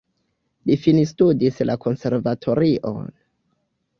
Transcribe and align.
Li 0.69 0.77
finstudis 0.85 1.61
la 1.71 1.75
konservatorion. 1.85 3.13